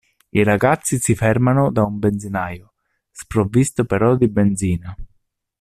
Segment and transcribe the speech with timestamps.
[0.31, 2.73] I ragazzi si fermano da un benzinaio,
[3.11, 4.97] sprovvisto però di benzina.